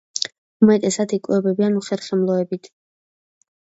[0.67, 2.71] უმეტესად იკვებებიან უხერხემლოებით.